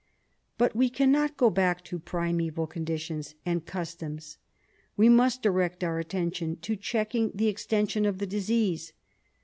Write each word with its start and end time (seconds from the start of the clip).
But 0.57 0.75
we 0.75 0.89
cannot 0.89 1.37
go 1.37 1.51
back 1.51 1.83
to 1.83 1.99
primeval 1.99 2.65
conditions 2.65 3.35
and 3.45 3.63
cus 3.63 3.93
toms, 3.93 4.37
and 4.37 4.39
we 4.97 5.09
must 5.09 5.43
direct 5.43 5.83
our 5.83 5.99
attention 5.99 6.55
to 6.63 6.75
checking 6.75 7.31
the 7.35 7.49
extension 7.49 8.07
of 8.07 8.17
the 8.17 8.25
disease. 8.25 8.93